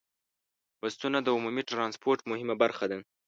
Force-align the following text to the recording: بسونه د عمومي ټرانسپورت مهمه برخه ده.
بسونه 0.81 1.17
د 1.23 1.27
عمومي 1.35 1.63
ټرانسپورت 1.69 2.21
مهمه 2.31 2.55
برخه 2.63 2.85
ده. 2.91 2.97